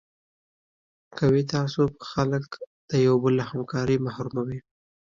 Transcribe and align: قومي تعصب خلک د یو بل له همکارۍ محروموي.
قومي 1.17 1.43
تعصب 1.51 1.91
خلک 2.11 2.45
د 2.89 2.91
یو 3.05 3.15
بل 3.23 3.33
له 3.39 3.43
همکارۍ 3.51 3.97
محروموي. 4.05 4.59